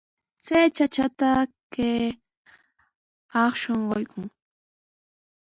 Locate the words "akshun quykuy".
3.43-4.27